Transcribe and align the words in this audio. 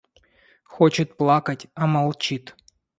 –Хочет 0.63 1.15
плакать, 1.15 1.67
а 1.75 1.85
молчит. 1.85 2.55